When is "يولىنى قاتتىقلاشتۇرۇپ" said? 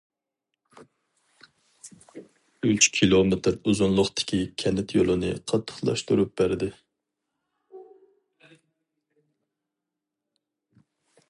4.97-6.33